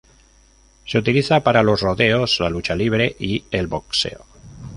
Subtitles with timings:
[0.83, 4.25] Se utiliza para los rodeos, la lucha libre y el boxeo.